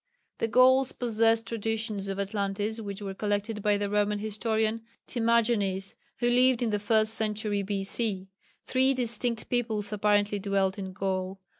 [0.39, 6.27] The Gauls possessed traditions of Atlantis which were collected by the Roman historian, Timagenes, who
[6.27, 8.27] lived in the first century, B.C.
[8.63, 11.39] Three distinct peoples apparently dwelt in Gaul.